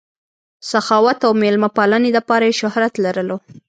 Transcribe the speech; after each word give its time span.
سخاوت 0.71 1.19
او 1.27 1.31
مېلمه 1.41 1.69
پالنې 1.77 2.09
دپاره 2.17 2.43
ئې 2.49 2.53
شهرت 2.61 2.93
لرلو 3.03 3.37